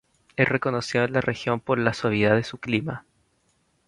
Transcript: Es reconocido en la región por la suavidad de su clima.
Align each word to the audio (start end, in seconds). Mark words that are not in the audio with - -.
Es 0.35 0.49
reconocido 0.49 1.03
en 1.05 1.13
la 1.13 1.21
región 1.21 1.59
por 1.59 1.77
la 1.77 1.93
suavidad 1.93 2.35
de 2.35 2.43
su 2.43 2.57
clima. 2.57 3.05